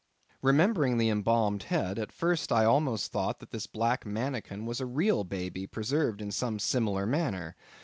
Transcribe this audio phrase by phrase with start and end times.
[0.41, 4.85] Remembering the embalmed head, at first I almost thought that this black manikin was a
[4.87, 7.55] real baby preserved in some similar manner.